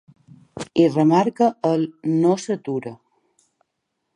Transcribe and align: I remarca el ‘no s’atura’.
I 0.83 0.85
remarca 0.95 1.49
el 1.73 1.85
‘no 2.15 2.33
s’atura’. 2.47 2.95